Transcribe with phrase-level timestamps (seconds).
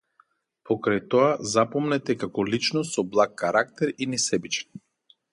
[0.67, 1.25] Покрај тоа,
[1.55, 4.83] запомнет е како личност со благ карактер и несебичен.